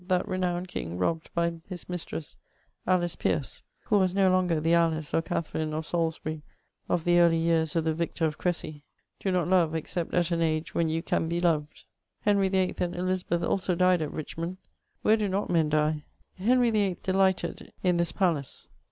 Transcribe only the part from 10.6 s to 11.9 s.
when you can be loved.